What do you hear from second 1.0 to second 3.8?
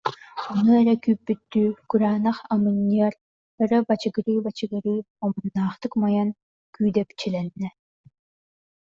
күүппүттүү кураанах амынньыар, өрө